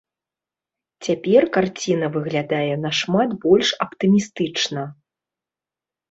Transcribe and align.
Цяпер 1.07 1.43
карціна 1.57 2.07
выглядае 2.15 2.69
нашмат 2.85 3.29
больш 3.43 3.69
аптымістычна. 3.85 4.81